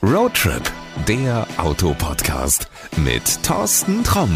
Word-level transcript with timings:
Roadtrip, 0.00 0.62
der 1.08 1.44
Autopodcast 1.56 2.68
mit 2.98 3.42
Thorsten 3.42 4.04
Tromm. 4.04 4.30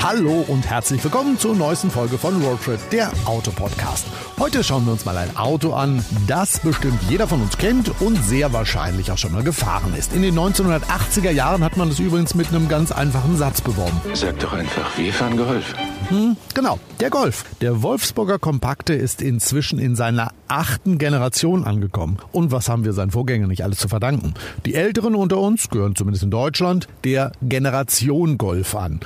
Hallo 0.00 0.44
und 0.46 0.64
herzlich 0.70 1.02
willkommen 1.02 1.36
zur 1.36 1.56
neuesten 1.56 1.90
Folge 1.90 2.16
von 2.16 2.40
Roadtrip, 2.40 2.78
der 2.90 3.10
Autopodcast. 3.24 4.06
Heute 4.38 4.62
schauen 4.62 4.86
wir 4.86 4.92
uns 4.92 5.04
mal 5.04 5.16
ein 5.16 5.36
Auto 5.36 5.72
an, 5.72 6.04
das 6.28 6.60
bestimmt 6.60 7.00
jeder 7.08 7.26
von 7.26 7.42
uns 7.42 7.58
kennt 7.58 8.00
und 8.00 8.14
sehr 8.22 8.52
wahrscheinlich 8.52 9.10
auch 9.10 9.18
schon 9.18 9.32
mal 9.32 9.42
gefahren 9.42 9.92
ist. 9.98 10.12
In 10.12 10.22
den 10.22 10.38
1980er 10.38 11.32
Jahren 11.32 11.64
hat 11.64 11.76
man 11.76 11.88
es 11.88 11.98
übrigens 11.98 12.36
mit 12.36 12.48
einem 12.48 12.68
ganz 12.68 12.92
einfachen 12.92 13.36
Satz 13.36 13.60
beworben. 13.60 14.00
Sag 14.14 14.38
doch 14.38 14.52
einfach, 14.52 14.96
wir 14.96 15.12
fahren 15.12 15.36
Golf. 15.36 15.74
Hm, 16.08 16.38
genau, 16.54 16.78
der 17.00 17.10
Golf. 17.10 17.44
Der 17.60 17.82
Wolfsburger 17.82 18.38
Kompakte 18.38 18.94
ist 18.94 19.20
inzwischen 19.20 19.78
in 19.78 19.94
seiner 19.94 20.32
achten 20.48 20.96
Generation 20.96 21.64
angekommen. 21.64 22.16
Und 22.32 22.50
was 22.50 22.70
haben 22.70 22.86
wir 22.86 22.94
seinen 22.94 23.10
Vorgängern 23.10 23.50
nicht 23.50 23.62
alles 23.62 23.78
zu 23.78 23.88
verdanken? 23.88 24.32
Die 24.64 24.74
Älteren 24.74 25.14
unter 25.14 25.36
uns 25.36 25.68
gehören 25.68 25.96
zumindest 25.96 26.24
in 26.24 26.30
Deutschland 26.30 26.88
der 27.04 27.32
Generation 27.42 28.38
Golf 28.38 28.74
an. 28.74 29.00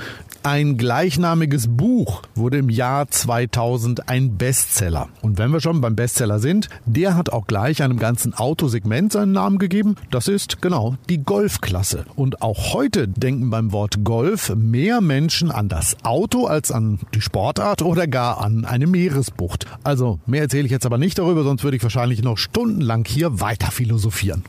Ein 0.45 0.75
gleichnamiges 0.75 1.69
Buch 1.69 2.21
wurde 2.35 2.57
im 2.57 2.69
Jahr 2.69 3.07
2000 3.07 4.09
ein 4.09 4.37
Bestseller. 4.37 5.07
Und 5.21 5.37
wenn 5.37 5.51
wir 5.51 5.61
schon 5.61 5.79
beim 5.79 5.95
Bestseller 5.95 6.39
sind, 6.39 6.67
der 6.85 7.15
hat 7.15 7.29
auch 7.29 7.47
gleich 7.47 7.81
einem 7.81 7.97
ganzen 7.97 8.33
Autosegment 8.33 9.13
seinen 9.13 9.31
Namen 9.31 9.57
gegeben. 9.57 9.95
Das 10.11 10.27
ist 10.27 10.61
genau 10.61 10.97
die 11.07 11.23
Golfklasse. 11.23 12.03
Und 12.17 12.41
auch 12.41 12.73
heute 12.73 13.07
denken 13.07 13.51
beim 13.51 13.71
Wort 13.71 14.03
Golf 14.03 14.53
mehr 14.53 14.99
Menschen 14.99 15.49
an 15.49 15.69
das 15.69 15.95
Auto 16.03 16.45
als 16.45 16.73
an 16.73 16.99
die 17.13 17.21
Sportart 17.21 17.81
oder 17.81 18.05
gar 18.05 18.41
an 18.41 18.65
eine 18.65 18.85
Meeresbucht. 18.85 19.65
Also 19.85 20.19
mehr 20.25 20.41
erzähle 20.41 20.65
ich 20.65 20.71
jetzt 20.71 20.85
aber 20.85 20.97
nicht 20.97 21.19
darüber, 21.19 21.45
sonst 21.45 21.63
würde 21.63 21.77
ich 21.77 21.83
wahrscheinlich 21.83 22.21
noch 22.21 22.37
stundenlang 22.37 23.05
hier 23.07 23.39
weiter 23.39 23.71
philosophieren. 23.71 24.43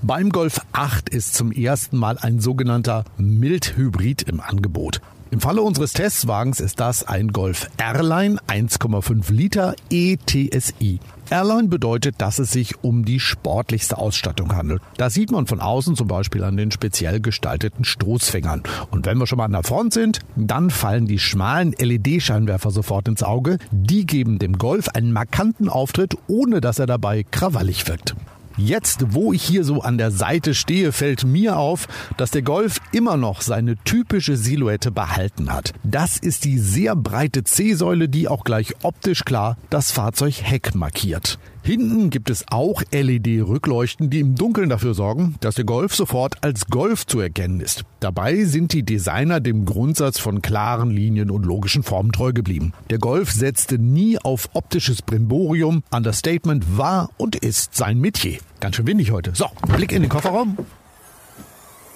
Beim 0.00 0.30
Golf 0.30 0.60
8 0.72 1.08
ist 1.08 1.34
zum 1.34 1.50
ersten 1.50 1.96
Mal 1.96 2.18
ein 2.18 2.38
sogenannter 2.38 3.04
Mildhybrid 3.18 4.22
im 4.22 4.40
Angebot. 4.40 5.00
Im 5.32 5.38
Falle 5.38 5.62
unseres 5.62 5.92
Testwagens 5.92 6.58
ist 6.58 6.80
das 6.80 7.06
ein 7.06 7.28
Golf 7.28 7.70
Airline 7.78 8.38
1,5 8.48 9.32
Liter 9.32 9.76
ETSI. 9.88 10.98
Airline 11.30 11.68
bedeutet, 11.68 12.16
dass 12.18 12.40
es 12.40 12.50
sich 12.50 12.82
um 12.82 13.04
die 13.04 13.20
sportlichste 13.20 13.96
Ausstattung 13.96 14.56
handelt. 14.56 14.82
Das 14.96 15.14
sieht 15.14 15.30
man 15.30 15.46
von 15.46 15.60
außen 15.60 15.94
zum 15.94 16.08
Beispiel 16.08 16.42
an 16.42 16.56
den 16.56 16.72
speziell 16.72 17.20
gestalteten 17.20 17.84
Stoßfängern. 17.84 18.64
Und 18.90 19.06
wenn 19.06 19.18
wir 19.18 19.28
schon 19.28 19.38
mal 19.38 19.44
an 19.44 19.52
der 19.52 19.62
Front 19.62 19.92
sind, 19.92 20.18
dann 20.34 20.68
fallen 20.68 21.06
die 21.06 21.20
schmalen 21.20 21.76
LED-Scheinwerfer 21.78 22.72
sofort 22.72 23.06
ins 23.06 23.22
Auge. 23.22 23.58
Die 23.70 24.06
geben 24.06 24.40
dem 24.40 24.58
Golf 24.58 24.88
einen 24.88 25.12
markanten 25.12 25.68
Auftritt, 25.68 26.16
ohne 26.26 26.60
dass 26.60 26.80
er 26.80 26.86
dabei 26.86 27.22
krawallig 27.22 27.86
wirkt. 27.86 28.16
Jetzt, 28.62 29.14
wo 29.14 29.32
ich 29.32 29.42
hier 29.42 29.64
so 29.64 29.80
an 29.80 29.96
der 29.96 30.10
Seite 30.10 30.52
stehe, 30.52 30.92
fällt 30.92 31.24
mir 31.24 31.56
auf, 31.56 31.88
dass 32.18 32.30
der 32.30 32.42
Golf 32.42 32.76
immer 32.92 33.16
noch 33.16 33.40
seine 33.40 33.76
typische 33.84 34.36
Silhouette 34.36 34.90
behalten 34.90 35.50
hat. 35.50 35.72
Das 35.82 36.18
ist 36.18 36.44
die 36.44 36.58
sehr 36.58 36.94
breite 36.94 37.42
C-Säule, 37.42 38.10
die 38.10 38.28
auch 38.28 38.44
gleich 38.44 38.74
optisch 38.82 39.24
klar 39.24 39.56
das 39.70 39.92
Fahrzeugheck 39.92 40.74
markiert. 40.74 41.38
Hinten 41.62 42.10
gibt 42.10 42.28
es 42.28 42.44
auch 42.50 42.82
LED-Rückleuchten, 42.90 44.10
die 44.10 44.20
im 44.20 44.34
Dunkeln 44.34 44.68
dafür 44.68 44.92
sorgen, 44.94 45.36
dass 45.40 45.54
der 45.54 45.64
Golf 45.64 45.94
sofort 45.94 46.42
als 46.42 46.66
Golf 46.66 47.06
zu 47.06 47.20
erkennen 47.20 47.60
ist. 47.60 47.84
Dabei 48.00 48.44
sind 48.44 48.72
die 48.72 48.82
Designer 48.82 49.40
dem 49.40 49.64
Grundsatz 49.64 50.18
von 50.18 50.42
klaren 50.42 50.90
Linien 50.90 51.30
und 51.30 51.44
logischen 51.44 51.82
Formen 51.82 52.12
treu 52.12 52.32
geblieben. 52.32 52.72
Der 52.90 52.98
Golf 52.98 53.30
setzte 53.30 53.78
nie 53.78 54.18
auf 54.18 54.50
optisches 54.52 55.02
Brimborium. 55.02 55.82
Understatement 55.90 56.78
war 56.78 57.10
und 57.18 57.36
ist 57.36 57.74
sein 57.74 57.98
Metier. 57.98 58.38
Ganz 58.60 58.76
schön 58.76 58.86
windig 58.86 59.10
heute. 59.10 59.32
So, 59.34 59.46
Blick 59.74 59.92
in 59.92 60.02
den 60.02 60.10
Kofferraum. 60.10 60.56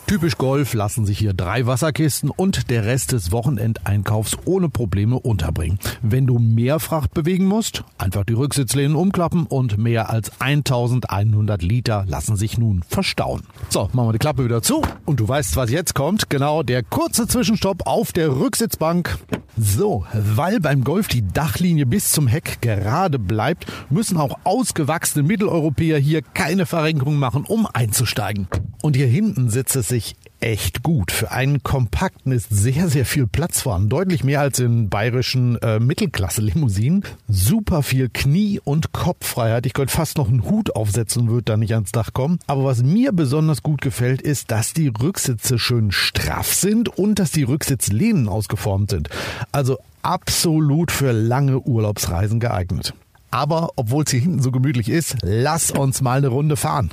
Typisch 0.06 0.36
Golf 0.36 0.74
lassen 0.74 1.06
sich 1.06 1.18
hier 1.18 1.32
drei 1.32 1.66
Wasserkisten 1.66 2.28
und 2.28 2.68
der 2.70 2.84
Rest 2.84 3.12
des 3.12 3.32
Wochenendeinkaufs 3.32 4.36
ohne 4.44 4.68
Probleme 4.68 5.18
unterbringen. 5.18 5.78
Wenn 6.02 6.26
du 6.26 6.38
mehr 6.38 6.78
Fracht 6.78 7.14
bewegen 7.14 7.46
musst, 7.46 7.84
einfach 7.96 8.24
die 8.24 8.34
Rücksitzlehnen 8.34 8.96
umklappen 8.96 9.46
und 9.46 9.78
mehr 9.78 10.10
als 10.10 10.30
1100 10.40 11.62
Liter 11.62 12.04
lassen 12.06 12.36
sich 12.36 12.58
nun 12.58 12.82
verstauen. 12.86 13.44
So, 13.70 13.88
machen 13.94 14.08
wir 14.08 14.12
die 14.12 14.18
Klappe 14.18 14.44
wieder 14.44 14.60
zu 14.60 14.82
und 15.06 15.20
du 15.20 15.28
weißt, 15.28 15.56
was 15.56 15.70
jetzt 15.70 15.94
kommt. 15.94 16.28
Genau, 16.28 16.62
der 16.62 16.82
kurze 16.82 17.26
Zwischenstopp 17.26 17.86
auf 17.86 18.12
der 18.12 18.30
Rücksitzbank. 18.38 19.18
So, 19.56 20.04
weil 20.12 20.58
beim 20.58 20.82
Golf 20.82 21.06
die 21.06 21.26
Dachlinie 21.26 21.86
bis 21.86 22.10
zum 22.10 22.26
Heck 22.26 22.60
gerade 22.60 23.20
bleibt, 23.20 23.66
müssen 23.88 24.16
auch 24.16 24.38
ausgewachsene 24.42 25.22
Mitteleuropäer 25.22 25.98
hier 25.98 26.22
keine 26.22 26.66
Verrenkung 26.66 27.16
machen, 27.16 27.44
um 27.44 27.68
einzusteigen. 27.72 28.48
Und 28.82 28.96
hier 28.96 29.06
hinten 29.06 29.50
sitzt 29.50 29.76
es 29.76 29.88
sich 29.88 30.16
echt 30.44 30.82
gut. 30.82 31.10
Für 31.10 31.30
einen 31.30 31.62
Kompakten 31.62 32.30
ist 32.30 32.48
sehr, 32.50 32.88
sehr 32.88 33.06
viel 33.06 33.26
Platz 33.26 33.62
vorhanden. 33.62 33.88
Deutlich 33.88 34.24
mehr 34.24 34.42
als 34.42 34.58
in 34.58 34.90
bayerischen 34.90 35.56
äh, 35.62 35.80
Mittelklasse-Limousinen. 35.80 37.02
Super 37.28 37.82
viel 37.82 38.10
Knie- 38.10 38.60
und 38.62 38.92
Kopffreiheit. 38.92 39.64
Ich 39.64 39.72
könnte 39.72 39.94
fast 39.94 40.18
noch 40.18 40.28
einen 40.28 40.44
Hut 40.44 40.76
aufsetzen 40.76 41.22
und 41.22 41.28
würde 41.30 41.44
da 41.44 41.56
nicht 41.56 41.72
ans 41.72 41.92
Dach 41.92 42.12
kommen. 42.12 42.38
Aber 42.46 42.64
was 42.64 42.82
mir 42.82 43.12
besonders 43.12 43.62
gut 43.62 43.80
gefällt, 43.80 44.20
ist, 44.20 44.50
dass 44.50 44.74
die 44.74 44.88
Rücksitze 44.88 45.58
schön 45.58 45.90
straff 45.92 46.52
sind 46.52 46.90
und 46.90 47.18
dass 47.18 47.30
die 47.30 47.44
Rücksitzlehnen 47.44 48.28
ausgeformt 48.28 48.90
sind. 48.90 49.08
Also 49.50 49.78
absolut 50.02 50.92
für 50.92 51.12
lange 51.12 51.60
Urlaubsreisen 51.60 52.38
geeignet. 52.38 52.92
Aber 53.30 53.70
obwohl 53.76 54.04
es 54.04 54.10
hier 54.10 54.20
hinten 54.20 54.42
so 54.42 54.50
gemütlich 54.50 54.90
ist, 54.90 55.16
lass 55.22 55.70
uns 55.70 56.02
mal 56.02 56.18
eine 56.18 56.28
Runde 56.28 56.56
fahren. 56.56 56.90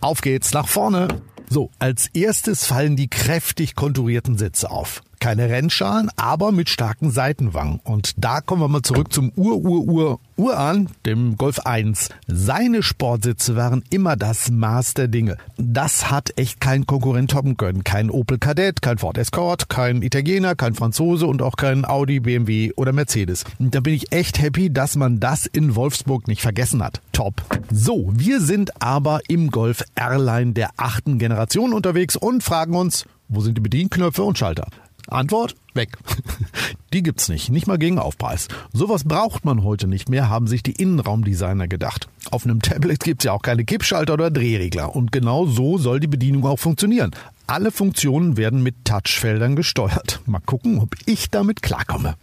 Auf 0.00 0.22
geht's 0.22 0.54
nach 0.54 0.66
vorne. 0.66 1.08
So, 1.54 1.70
als 1.78 2.08
erstes 2.08 2.66
fallen 2.66 2.96
die 2.96 3.06
kräftig 3.06 3.76
konturierten 3.76 4.36
Sitze 4.36 4.72
auf. 4.72 5.04
Keine 5.24 5.48
Rennschalen, 5.48 6.10
aber 6.16 6.52
mit 6.52 6.68
starken 6.68 7.10
Seitenwangen. 7.10 7.80
Und 7.82 8.12
da 8.18 8.42
kommen 8.42 8.60
wir 8.60 8.68
mal 8.68 8.82
zurück 8.82 9.10
zum 9.10 9.32
Ur-Ur-Ur-Ur 9.34 10.58
an, 10.58 10.90
dem 11.06 11.38
Golf 11.38 11.60
1. 11.60 12.10
Seine 12.26 12.82
Sportsitze 12.82 13.56
waren 13.56 13.82
immer 13.88 14.16
das 14.16 14.50
Maß 14.50 14.92
der 14.92 15.08
Dinge. 15.08 15.38
Das 15.56 16.10
hat 16.10 16.34
echt 16.36 16.60
kein 16.60 16.84
Konkurrent 16.84 17.30
toppen 17.30 17.56
können. 17.56 17.84
Kein 17.84 18.10
Opel 18.10 18.36
Kadett, 18.36 18.82
kein 18.82 18.98
Ford 18.98 19.16
Escort, 19.16 19.70
kein 19.70 20.02
Italiener, 20.02 20.56
kein 20.56 20.74
Franzose 20.74 21.26
und 21.26 21.40
auch 21.40 21.56
kein 21.56 21.86
Audi, 21.86 22.20
BMW 22.20 22.72
oder 22.76 22.92
Mercedes. 22.92 23.44
Und 23.58 23.74
da 23.74 23.80
bin 23.80 23.94
ich 23.94 24.12
echt 24.12 24.42
happy, 24.42 24.70
dass 24.70 24.94
man 24.94 25.20
das 25.20 25.46
in 25.46 25.74
Wolfsburg 25.74 26.28
nicht 26.28 26.42
vergessen 26.42 26.82
hat. 26.82 27.00
Top. 27.12 27.40
So, 27.72 28.12
wir 28.12 28.42
sind 28.42 28.82
aber 28.82 29.20
im 29.28 29.50
Golf 29.50 29.84
Airline 29.94 30.52
der 30.52 30.68
achten 30.76 31.18
Generation 31.18 31.72
unterwegs 31.72 32.14
und 32.14 32.42
fragen 32.42 32.76
uns, 32.76 33.06
wo 33.28 33.40
sind 33.40 33.56
die 33.56 33.62
Bedienknöpfe 33.62 34.22
und 34.22 34.36
Schalter? 34.36 34.66
Antwort? 35.08 35.54
Weg. 35.74 35.96
Die 36.92 37.02
gibt's 37.02 37.28
nicht, 37.28 37.50
nicht 37.50 37.66
mal 37.66 37.78
gegen 37.78 37.98
Aufpreis. 37.98 38.48
Sowas 38.72 39.04
braucht 39.04 39.44
man 39.44 39.64
heute 39.64 39.88
nicht 39.88 40.08
mehr, 40.08 40.28
haben 40.28 40.46
sich 40.46 40.62
die 40.62 40.72
Innenraumdesigner 40.72 41.66
gedacht. 41.66 42.08
Auf 42.30 42.44
einem 42.44 42.62
Tablet 42.62 43.00
gibt's 43.00 43.24
ja 43.24 43.32
auch 43.32 43.42
keine 43.42 43.64
Kippschalter 43.64 44.14
oder 44.14 44.30
Drehregler 44.30 44.94
und 44.94 45.10
genau 45.10 45.46
so 45.46 45.76
soll 45.76 45.98
die 45.98 46.06
Bedienung 46.06 46.46
auch 46.46 46.58
funktionieren. 46.58 47.10
Alle 47.46 47.72
Funktionen 47.72 48.36
werden 48.36 48.62
mit 48.62 48.84
Touchfeldern 48.84 49.56
gesteuert. 49.56 50.20
Mal 50.26 50.40
gucken, 50.40 50.78
ob 50.78 50.94
ich 51.04 51.30
damit 51.30 51.62
klarkomme. 51.62 52.14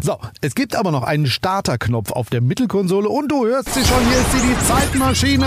So, 0.00 0.18
es 0.40 0.54
gibt 0.54 0.76
aber 0.76 0.92
noch 0.92 1.02
einen 1.02 1.26
Starterknopf 1.26 2.12
auf 2.12 2.30
der 2.30 2.40
Mittelkonsole 2.40 3.08
und 3.08 3.30
du 3.30 3.44
hörst 3.44 3.74
sie 3.74 3.84
schon, 3.84 4.06
hier 4.08 4.20
ist 4.20 4.32
sie 4.32 4.48
die 4.48 4.66
Zeitmaschine. 4.66 5.46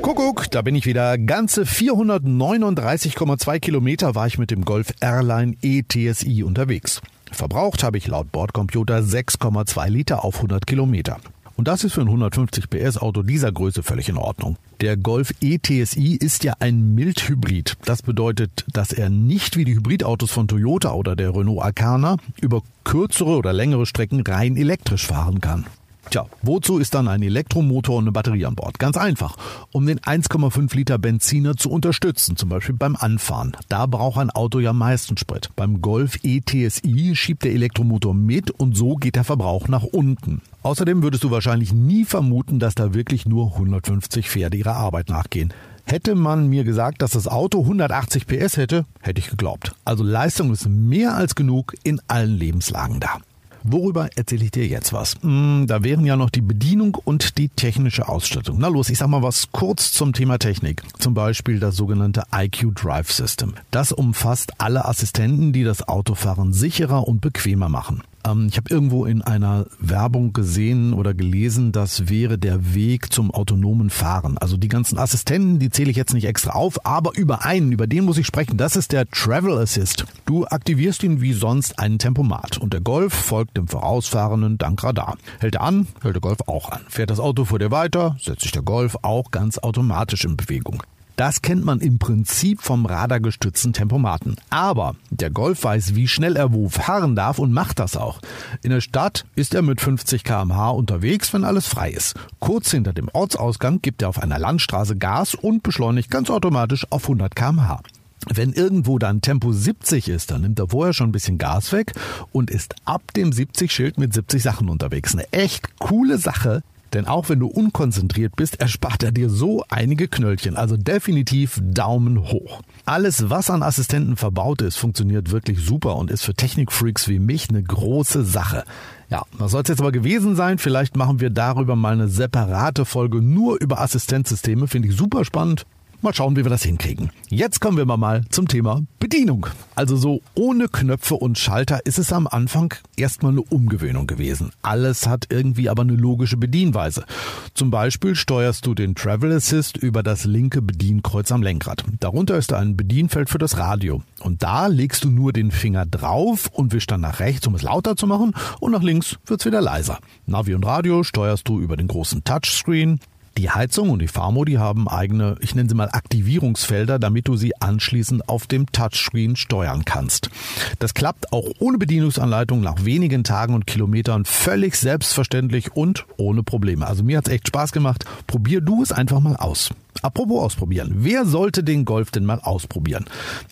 Kuckuck, 0.00 0.50
da 0.50 0.62
bin 0.62 0.74
ich 0.74 0.86
wieder. 0.86 1.18
Ganze 1.18 1.62
439,2 1.64 3.58
Kilometer 3.60 4.14
war 4.14 4.26
ich 4.26 4.38
mit 4.38 4.50
dem 4.50 4.64
Golf 4.64 4.92
Airline 5.00 5.56
ETSI 5.60 6.42
unterwegs. 6.44 7.02
Verbraucht 7.30 7.82
habe 7.82 7.98
ich 7.98 8.06
laut 8.06 8.32
Bordcomputer 8.32 8.98
6,2 8.98 9.88
Liter 9.88 10.24
auf 10.24 10.36
100 10.36 10.66
Kilometer. 10.66 11.18
Und 11.56 11.68
das 11.68 11.84
ist 11.84 11.92
für 11.92 12.00
ein 12.00 12.08
150 12.08 12.68
PS 12.68 12.98
Auto 12.98 13.22
dieser 13.22 13.52
Größe 13.52 13.82
völlig 13.82 14.08
in 14.08 14.16
Ordnung. 14.16 14.56
Der 14.80 14.96
Golf 14.96 15.32
ETSI 15.40 16.16
ist 16.16 16.42
ja 16.42 16.54
ein 16.58 16.94
Mildhybrid. 16.94 17.74
Das 17.84 18.02
bedeutet, 18.02 18.64
dass 18.72 18.92
er 18.92 19.08
nicht 19.08 19.56
wie 19.56 19.64
die 19.64 19.76
Hybridautos 19.76 20.30
von 20.30 20.48
Toyota 20.48 20.92
oder 20.92 21.14
der 21.14 21.34
Renault 21.34 21.62
Arcana 21.62 22.16
über 22.40 22.62
kürzere 22.82 23.36
oder 23.36 23.52
längere 23.52 23.86
Strecken 23.86 24.22
rein 24.22 24.56
elektrisch 24.56 25.06
fahren 25.06 25.40
kann. 25.40 25.64
Tja, 26.10 26.26
wozu 26.42 26.78
ist 26.78 26.94
dann 26.94 27.08
ein 27.08 27.22
Elektromotor 27.22 27.96
und 27.96 28.04
eine 28.04 28.12
Batterie 28.12 28.46
an 28.46 28.54
Bord? 28.54 28.78
Ganz 28.78 28.96
einfach, 28.96 29.36
um 29.72 29.86
den 29.86 29.98
1,5 29.98 30.74
Liter 30.76 30.98
Benziner 30.98 31.56
zu 31.56 31.70
unterstützen, 31.70 32.36
zum 32.36 32.48
Beispiel 32.48 32.74
beim 32.74 32.94
Anfahren. 32.96 33.56
Da 33.68 33.86
braucht 33.86 34.18
ein 34.18 34.30
Auto 34.30 34.60
ja 34.60 34.72
meisten 34.72 35.16
Sprit. 35.16 35.50
Beim 35.56 35.80
Golf 35.80 36.18
ETSI 36.22 37.16
schiebt 37.16 37.44
der 37.44 37.52
Elektromotor 37.52 38.14
mit 38.14 38.50
und 38.50 38.76
so 38.76 38.96
geht 38.96 39.16
der 39.16 39.24
Verbrauch 39.24 39.68
nach 39.68 39.84
unten. 39.84 40.40
Außerdem 40.62 41.02
würdest 41.02 41.24
du 41.24 41.30
wahrscheinlich 41.30 41.72
nie 41.72 42.04
vermuten, 42.04 42.58
dass 42.58 42.74
da 42.74 42.94
wirklich 42.94 43.26
nur 43.26 43.52
150 43.54 44.28
Pferde 44.28 44.56
ihrer 44.56 44.76
Arbeit 44.76 45.08
nachgehen. 45.08 45.52
Hätte 45.86 46.14
man 46.14 46.48
mir 46.48 46.64
gesagt, 46.64 47.02
dass 47.02 47.10
das 47.10 47.28
Auto 47.28 47.60
180 47.60 48.26
PS 48.26 48.56
hätte, 48.56 48.86
hätte 49.00 49.18
ich 49.18 49.28
geglaubt. 49.28 49.74
Also 49.84 50.02
Leistung 50.02 50.52
ist 50.52 50.66
mehr 50.66 51.14
als 51.14 51.34
genug 51.34 51.74
in 51.82 52.00
allen 52.08 52.38
Lebenslagen 52.38 53.00
da. 53.00 53.18
Worüber 53.66 54.10
erzähle 54.14 54.44
ich 54.44 54.50
dir 54.50 54.66
jetzt 54.66 54.92
was? 54.92 55.16
Hm, 55.22 55.64
da 55.66 55.82
wären 55.82 56.04
ja 56.04 56.16
noch 56.16 56.28
die 56.28 56.42
Bedienung 56.42 56.98
und 57.02 57.38
die 57.38 57.48
technische 57.48 58.06
Ausstattung. 58.10 58.58
Na 58.60 58.68
los, 58.68 58.90
ich 58.90 58.98
sag 58.98 59.08
mal 59.08 59.22
was 59.22 59.52
kurz 59.52 59.90
zum 59.92 60.12
Thema 60.12 60.36
Technik. 60.38 60.82
Zum 60.98 61.14
Beispiel 61.14 61.58
das 61.60 61.74
sogenannte 61.74 62.24
IQ 62.30 62.74
Drive 62.74 63.10
System. 63.10 63.54
Das 63.70 63.90
umfasst 63.90 64.52
alle 64.58 64.84
Assistenten, 64.84 65.54
die 65.54 65.64
das 65.64 65.88
Autofahren 65.88 66.52
sicherer 66.52 67.08
und 67.08 67.22
bequemer 67.22 67.70
machen. 67.70 68.02
Ähm, 68.24 68.48
ich 68.50 68.56
habe 68.56 68.70
irgendwo 68.70 69.04
in 69.04 69.22
einer 69.22 69.66
Werbung 69.78 70.32
gesehen 70.32 70.92
oder 70.92 71.14
gelesen, 71.14 71.72
das 71.72 72.08
wäre 72.08 72.38
der 72.38 72.74
Weg 72.74 73.12
zum 73.12 73.30
autonomen 73.30 73.90
Fahren. 73.90 74.38
Also 74.38 74.56
die 74.56 74.68
ganzen 74.68 74.98
Assistenten, 74.98 75.58
die 75.58 75.70
zähle 75.70 75.90
ich 75.90 75.96
jetzt 75.96 76.14
nicht 76.14 76.26
extra 76.26 76.52
auf, 76.52 76.84
aber 76.86 77.16
über 77.16 77.44
einen, 77.44 77.72
über 77.72 77.86
den 77.86 78.04
muss 78.04 78.18
ich 78.18 78.26
sprechen. 78.26 78.56
Das 78.56 78.76
ist 78.76 78.92
der 78.92 79.08
Travel 79.10 79.58
Assist. 79.58 80.06
Du 80.26 80.46
aktivierst 80.46 81.02
ihn 81.02 81.20
wie 81.20 81.32
sonst 81.32 81.78
einen 81.78 81.98
Tempomat 81.98 82.58
und 82.58 82.72
der 82.72 82.80
Golf 82.80 83.12
folgt 83.12 83.56
dem 83.56 83.68
vorausfahrenden 83.68 84.58
dank 84.58 84.82
Radar. 84.82 85.16
Hält 85.40 85.56
er 85.56 85.62
an, 85.62 85.86
hält 86.02 86.14
der 86.14 86.20
Golf 86.20 86.38
auch 86.46 86.70
an. 86.70 86.80
Fährt 86.88 87.10
das 87.10 87.20
Auto 87.20 87.44
vor 87.44 87.58
dir 87.58 87.70
weiter, 87.70 88.16
setzt 88.20 88.42
sich 88.42 88.52
der 88.52 88.62
Golf 88.62 88.96
auch 89.02 89.30
ganz 89.30 89.58
automatisch 89.58 90.24
in 90.24 90.36
Bewegung. 90.36 90.82
Das 91.16 91.42
kennt 91.42 91.64
man 91.64 91.78
im 91.80 92.00
Prinzip 92.00 92.60
vom 92.60 92.86
radargestützten 92.86 93.72
Tempomaten. 93.72 94.34
Aber 94.50 94.96
der 95.10 95.30
Golf 95.30 95.62
weiß, 95.62 95.94
wie 95.94 96.08
schnell 96.08 96.36
er 96.36 96.52
wo 96.52 96.68
fahren 96.68 97.14
darf 97.14 97.38
und 97.38 97.52
macht 97.52 97.78
das 97.78 97.96
auch. 97.96 98.20
In 98.62 98.70
der 98.70 98.80
Stadt 98.80 99.24
ist 99.36 99.54
er 99.54 99.62
mit 99.62 99.80
50 99.80 100.24
kmh 100.24 100.70
unterwegs, 100.70 101.32
wenn 101.32 101.44
alles 101.44 101.68
frei 101.68 101.90
ist. 101.90 102.14
Kurz 102.40 102.72
hinter 102.72 102.92
dem 102.92 103.08
Ortsausgang 103.12 103.80
gibt 103.80 104.02
er 104.02 104.08
auf 104.08 104.20
einer 104.20 104.40
Landstraße 104.40 104.96
Gas 104.96 105.36
und 105.36 105.62
beschleunigt 105.62 106.10
ganz 106.10 106.30
automatisch 106.30 106.84
auf 106.90 107.04
100 107.04 107.36
kmh. 107.36 107.80
Wenn 108.26 108.52
irgendwo 108.52 108.98
dann 108.98 109.20
Tempo 109.20 109.52
70 109.52 110.08
ist, 110.08 110.32
dann 110.32 110.40
nimmt 110.40 110.58
er 110.58 110.68
vorher 110.68 110.94
schon 110.94 111.10
ein 111.10 111.12
bisschen 111.12 111.38
Gas 111.38 111.72
weg 111.72 111.92
und 112.32 112.50
ist 112.50 112.74
ab 112.84 113.02
dem 113.14 113.32
70 113.32 113.70
Schild 113.70 113.98
mit 113.98 114.14
70 114.14 114.42
Sachen 114.42 114.68
unterwegs. 114.68 115.14
Eine 115.14 115.32
echt 115.32 115.78
coole 115.78 116.18
Sache, 116.18 116.62
denn 116.94 117.06
auch 117.06 117.28
wenn 117.28 117.40
du 117.40 117.46
unkonzentriert 117.46 118.36
bist, 118.36 118.60
erspart 118.60 119.02
er 119.02 119.12
dir 119.12 119.28
so 119.28 119.64
einige 119.68 120.08
Knöllchen. 120.08 120.56
Also 120.56 120.76
definitiv 120.76 121.60
Daumen 121.62 122.30
hoch. 122.30 122.62
Alles, 122.84 123.30
was 123.30 123.50
an 123.50 123.62
Assistenten 123.62 124.16
verbaut 124.16 124.62
ist, 124.62 124.76
funktioniert 124.76 125.30
wirklich 125.30 125.60
super 125.60 125.96
und 125.96 126.10
ist 126.10 126.22
für 126.22 126.34
Technikfreaks 126.34 127.08
wie 127.08 127.18
mich 127.18 127.48
eine 127.50 127.62
große 127.62 128.24
Sache. 128.24 128.64
Ja, 129.10 129.22
das 129.38 129.50
soll 129.50 129.62
es 129.62 129.68
jetzt 129.68 129.80
aber 129.80 129.92
gewesen 129.92 130.36
sein. 130.36 130.58
Vielleicht 130.58 130.96
machen 130.96 131.20
wir 131.20 131.30
darüber 131.30 131.76
mal 131.76 131.92
eine 131.92 132.08
separate 132.08 132.84
Folge 132.84 133.20
nur 133.20 133.60
über 133.60 133.80
Assistenzsysteme. 133.80 134.66
Finde 134.66 134.88
ich 134.88 134.96
super 134.96 135.24
spannend. 135.24 135.66
Mal 136.04 136.12
schauen, 136.12 136.36
wie 136.36 136.44
wir 136.44 136.50
das 136.50 136.62
hinkriegen. 136.62 137.10
Jetzt 137.30 137.62
kommen 137.62 137.78
wir 137.78 137.86
mal 137.86 138.26
zum 138.28 138.46
Thema 138.46 138.82
Bedienung. 139.00 139.46
Also 139.74 139.96
so 139.96 140.20
ohne 140.34 140.68
Knöpfe 140.68 141.14
und 141.14 141.38
Schalter 141.38 141.86
ist 141.86 141.98
es 141.98 142.12
am 142.12 142.26
Anfang 142.26 142.74
erstmal 142.94 143.32
eine 143.32 143.40
Umgewöhnung 143.40 144.06
gewesen. 144.06 144.50
Alles 144.60 145.06
hat 145.06 145.28
irgendwie 145.30 145.70
aber 145.70 145.80
eine 145.80 145.94
logische 145.96 146.36
Bedienweise. 146.36 147.06
Zum 147.54 147.70
Beispiel 147.70 148.16
steuerst 148.16 148.66
du 148.66 148.74
den 148.74 148.94
Travel 148.94 149.32
Assist 149.32 149.78
über 149.78 150.02
das 150.02 150.26
linke 150.26 150.60
Bedienkreuz 150.60 151.32
am 151.32 151.42
Lenkrad. 151.42 151.84
Darunter 152.00 152.36
ist 152.36 152.52
ein 152.52 152.76
Bedienfeld 152.76 153.30
für 153.30 153.38
das 153.38 153.56
Radio. 153.56 154.02
Und 154.20 154.42
da 154.42 154.66
legst 154.66 155.04
du 155.04 155.10
nur 155.10 155.32
den 155.32 155.52
Finger 155.52 155.86
drauf 155.86 156.50
und 156.52 156.74
wischst 156.74 156.90
dann 156.90 157.00
nach 157.00 157.20
rechts, 157.20 157.46
um 157.46 157.54
es 157.54 157.62
lauter 157.62 157.96
zu 157.96 158.06
machen, 158.06 158.34
und 158.60 158.72
nach 158.72 158.82
links 158.82 159.16
wird's 159.24 159.46
wieder 159.46 159.62
leiser. 159.62 160.00
Navi 160.26 160.54
und 160.54 160.66
Radio 160.66 161.02
steuerst 161.02 161.48
du 161.48 161.60
über 161.60 161.78
den 161.78 161.88
großen 161.88 162.24
Touchscreen. 162.24 163.00
Die 163.36 163.50
Heizung 163.50 163.90
und 163.90 164.00
die 164.00 164.08
Fahrmodi 164.08 164.54
haben 164.54 164.88
eigene, 164.88 165.36
ich 165.40 165.54
nenne 165.56 165.68
sie 165.68 165.74
mal 165.74 165.88
Aktivierungsfelder, 165.90 167.00
damit 167.00 167.26
du 167.26 167.36
sie 167.36 167.60
anschließend 167.60 168.28
auf 168.28 168.46
dem 168.46 168.70
Touchscreen 168.70 169.34
steuern 169.34 169.84
kannst. 169.84 170.30
Das 170.78 170.94
klappt 170.94 171.32
auch 171.32 171.46
ohne 171.58 171.78
Bedienungsanleitung 171.78 172.60
nach 172.60 172.84
wenigen 172.84 173.24
Tagen 173.24 173.54
und 173.54 173.66
Kilometern 173.66 174.24
völlig 174.24 174.76
selbstverständlich 174.76 175.74
und 175.74 176.06
ohne 176.16 176.44
Probleme. 176.44 176.86
Also 176.86 177.02
mir 177.02 177.18
hat's 177.18 177.28
echt 177.28 177.48
Spaß 177.48 177.72
gemacht. 177.72 178.04
Probier 178.28 178.60
du 178.60 178.82
es 178.82 178.92
einfach 178.92 179.18
mal 179.18 179.36
aus. 179.36 179.70
Apropos 180.04 180.42
ausprobieren. 180.42 180.92
Wer 180.98 181.24
sollte 181.24 181.64
den 181.64 181.86
Golf 181.86 182.10
denn 182.10 182.26
mal 182.26 182.38
ausprobieren? 182.38 183.06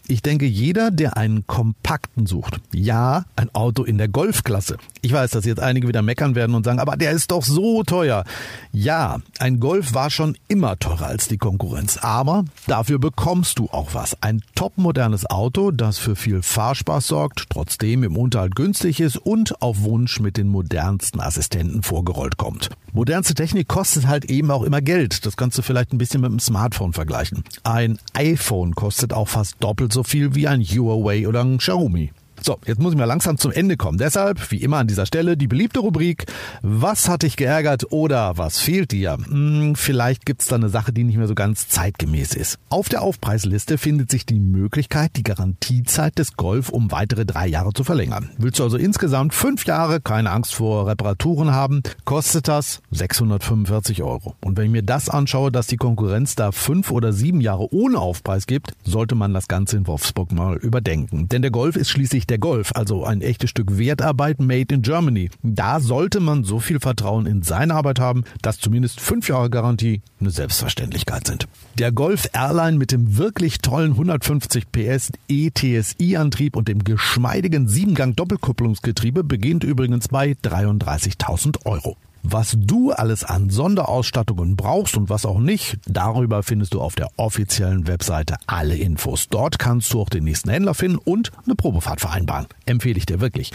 Ich 0.06 0.20
denke, 0.20 0.44
jeder, 0.44 0.90
der 0.90 1.16
einen 1.16 1.46
kompakten 1.46 2.26
sucht. 2.26 2.60
Ja, 2.74 3.24
ein 3.36 3.48
Auto 3.54 3.84
in 3.84 3.96
der 3.96 4.08
Golfklasse. 4.08 4.76
Ich 5.00 5.14
weiß, 5.14 5.30
dass 5.30 5.46
jetzt 5.46 5.60
einige 5.60 5.88
wieder 5.88 6.02
meckern 6.02 6.34
werden 6.34 6.54
und 6.54 6.64
sagen, 6.64 6.78
aber 6.78 6.98
der 6.98 7.12
ist 7.12 7.30
doch 7.30 7.42
so 7.42 7.84
teuer. 7.84 8.24
Ja, 8.70 9.20
ein 9.38 9.60
Golf 9.60 9.94
war 9.94 10.10
schon 10.10 10.36
immer 10.46 10.78
teurer 10.78 11.06
als 11.06 11.26
die 11.26 11.38
Konkurrenz. 11.38 11.96
Aber 11.96 12.44
dafür 12.66 12.98
bekommst 12.98 13.58
du 13.58 13.70
auch 13.70 13.94
was. 13.94 14.18
Ein 14.20 14.42
topmodernes 14.54 15.24
Auto, 15.30 15.70
das 15.70 15.96
für 15.96 16.16
viel 16.16 16.42
Fahrspaß 16.42 17.06
sorgt, 17.06 17.46
trotzdem 17.48 18.04
im 18.04 18.18
Unterhalt 18.18 18.56
günstig 18.56 19.00
ist 19.00 19.16
und 19.16 19.62
auf 19.62 19.80
Wunsch 19.84 20.20
mit 20.20 20.36
den 20.36 20.48
modernsten 20.48 21.20
Assistenten 21.20 21.82
vorgerollt 21.82 22.36
kommt. 22.36 22.68
Modernste 22.94 23.32
Technik 23.32 23.68
kostet 23.68 24.06
halt 24.06 24.26
eben 24.26 24.50
auch 24.50 24.62
immer 24.62 24.82
Geld. 24.82 25.24
Das 25.24 25.38
kannst 25.38 25.56
du 25.56 25.62
vielleicht 25.62 25.94
ein 25.94 25.98
bisschen 25.98 26.20
mit 26.20 26.28
einem 26.28 26.40
Smartphone 26.40 26.92
vergleichen. 26.92 27.42
Ein 27.62 27.98
iPhone 28.12 28.74
kostet 28.74 29.14
auch 29.14 29.28
fast 29.28 29.56
doppelt 29.60 29.94
so 29.94 30.04
viel 30.04 30.34
wie 30.34 30.46
ein 30.46 30.60
Huawei 30.60 31.26
oder 31.26 31.42
ein 31.42 31.56
Xiaomi. 31.56 32.12
So, 32.44 32.58
jetzt 32.66 32.80
muss 32.80 32.92
ich 32.92 32.98
mal 32.98 33.04
langsam 33.04 33.38
zum 33.38 33.52
Ende 33.52 33.76
kommen. 33.76 33.98
Deshalb, 33.98 34.50
wie 34.50 34.56
immer 34.56 34.78
an 34.78 34.88
dieser 34.88 35.06
Stelle, 35.06 35.36
die 35.36 35.46
beliebte 35.46 35.78
Rubrik, 35.78 36.26
was 36.60 37.08
hat 37.08 37.22
dich 37.22 37.36
geärgert 37.36 37.92
oder 37.92 38.36
was 38.36 38.58
fehlt 38.58 38.90
dir? 38.90 39.16
Hm, 39.16 39.74
vielleicht 39.76 40.26
gibt's 40.26 40.48
da 40.48 40.56
eine 40.56 40.68
Sache, 40.68 40.92
die 40.92 41.04
nicht 41.04 41.16
mehr 41.16 41.28
so 41.28 41.36
ganz 41.36 41.68
zeitgemäß 41.68 42.34
ist. 42.34 42.58
Auf 42.68 42.88
der 42.88 43.02
Aufpreisliste 43.02 43.78
findet 43.78 44.10
sich 44.10 44.26
die 44.26 44.40
Möglichkeit, 44.40 45.12
die 45.14 45.22
Garantiezeit 45.22 46.18
des 46.18 46.36
Golf 46.36 46.68
um 46.68 46.90
weitere 46.90 47.24
drei 47.24 47.46
Jahre 47.46 47.72
zu 47.74 47.84
verlängern. 47.84 48.30
Willst 48.38 48.58
du 48.58 48.64
also 48.64 48.76
insgesamt 48.76 49.34
fünf 49.34 49.64
Jahre 49.64 50.00
keine 50.00 50.32
Angst 50.32 50.54
vor 50.54 50.88
Reparaturen 50.88 51.52
haben, 51.52 51.82
kostet 52.04 52.48
das 52.48 52.82
645 52.90 54.02
Euro. 54.02 54.34
Und 54.44 54.56
wenn 54.56 54.66
ich 54.66 54.72
mir 54.72 54.82
das 54.82 55.08
anschaue, 55.08 55.52
dass 55.52 55.68
die 55.68 55.76
Konkurrenz 55.76 56.34
da 56.34 56.50
fünf 56.50 56.90
oder 56.90 57.12
sieben 57.12 57.40
Jahre 57.40 57.72
ohne 57.72 58.00
Aufpreis 58.00 58.48
gibt, 58.48 58.72
sollte 58.82 59.14
man 59.14 59.32
das 59.32 59.46
Ganze 59.46 59.76
in 59.76 59.86
Wolfsburg 59.86 60.32
mal 60.32 60.56
überdenken. 60.56 61.28
Denn 61.28 61.42
der 61.42 61.52
Golf 61.52 61.76
ist 61.76 61.90
schließlich 61.90 62.26
der 62.32 62.38
Golf, 62.38 62.72
also 62.74 63.04
ein 63.04 63.20
echtes 63.20 63.50
Stück 63.50 63.76
Wertarbeit 63.76 64.40
made 64.40 64.74
in 64.74 64.80
Germany. 64.80 65.28
Da 65.42 65.80
sollte 65.80 66.18
man 66.18 66.44
so 66.44 66.60
viel 66.60 66.80
Vertrauen 66.80 67.26
in 67.26 67.42
seine 67.42 67.74
Arbeit 67.74 68.00
haben, 68.00 68.24
dass 68.40 68.58
zumindest 68.58 69.02
fünf 69.02 69.28
Jahre 69.28 69.50
Garantie 69.50 70.00
eine 70.18 70.30
Selbstverständlichkeit 70.30 71.26
sind. 71.26 71.46
Der 71.78 71.92
Golf 71.92 72.30
Airline 72.32 72.78
mit 72.78 72.90
dem 72.90 73.18
wirklich 73.18 73.58
tollen 73.58 73.92
150 73.92 74.72
PS 74.72 75.12
ETSI-Antrieb 75.28 76.56
und 76.56 76.68
dem 76.68 76.84
geschmeidigen 76.84 77.68
Siebengang 77.68 78.16
Doppelkupplungsgetriebe 78.16 79.24
beginnt 79.24 79.62
übrigens 79.62 80.08
bei 80.08 80.34
33.000 80.42 81.66
Euro. 81.66 81.98
Was 82.22 82.54
du 82.56 82.92
alles 82.92 83.24
an 83.24 83.50
Sonderausstattungen 83.50 84.54
brauchst 84.56 84.96
und 84.96 85.10
was 85.10 85.26
auch 85.26 85.38
nicht, 85.38 85.78
darüber 85.86 86.42
findest 86.42 86.72
du 86.74 86.80
auf 86.80 86.94
der 86.94 87.08
offiziellen 87.16 87.88
Webseite 87.88 88.36
alle 88.46 88.76
Infos. 88.76 89.28
Dort 89.28 89.58
kannst 89.58 89.92
du 89.92 90.00
auch 90.00 90.08
den 90.08 90.24
nächsten 90.24 90.48
Händler 90.50 90.74
finden 90.74 90.98
und 90.98 91.32
eine 91.44 91.56
Probefahrt 91.56 92.00
vereinbaren. 92.00 92.46
Empfehle 92.64 92.96
ich 92.96 93.06
dir 93.06 93.20
wirklich. 93.20 93.52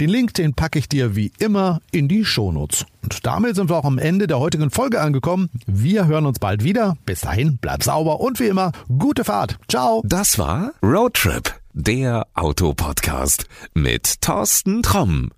Den 0.00 0.10
Link, 0.10 0.34
den 0.34 0.54
packe 0.54 0.78
ich 0.78 0.88
dir 0.88 1.14
wie 1.14 1.32
immer 1.38 1.80
in 1.92 2.08
die 2.08 2.24
Shownotes. 2.24 2.86
Und 3.02 3.24
damit 3.24 3.56
sind 3.56 3.70
wir 3.70 3.76
auch 3.76 3.84
am 3.84 3.98
Ende 3.98 4.26
der 4.26 4.40
heutigen 4.40 4.70
Folge 4.70 5.00
angekommen. 5.00 5.48
Wir 5.66 6.06
hören 6.06 6.26
uns 6.26 6.40
bald 6.40 6.64
wieder. 6.64 6.96
Bis 7.06 7.20
dahin, 7.20 7.58
bleib 7.60 7.84
sauber 7.84 8.20
und 8.20 8.40
wie 8.40 8.48
immer, 8.48 8.72
gute 8.98 9.24
Fahrt. 9.24 9.58
Ciao. 9.68 10.02
Das 10.04 10.38
war 10.38 10.72
Roadtrip, 10.82 11.54
der 11.72 12.26
Autopodcast 12.34 13.46
mit 13.74 14.20
Thorsten 14.20 14.82
Tromm. 14.82 15.30